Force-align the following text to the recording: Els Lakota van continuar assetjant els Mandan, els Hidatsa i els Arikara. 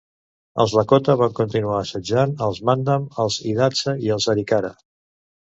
Els 0.63 0.71
Lakota 0.77 1.15
van 1.19 1.35
continuar 1.39 1.75
assetjant 1.81 2.33
els 2.47 2.63
Mandan, 2.71 3.07
els 3.25 3.39
Hidatsa 3.53 3.95
i 4.09 4.13
els 4.19 4.29
Arikara. 4.35 4.75